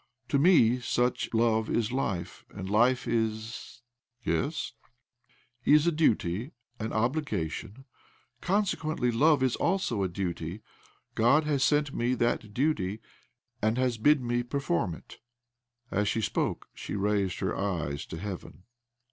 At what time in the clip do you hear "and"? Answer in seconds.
2.49-2.67, 13.61-13.77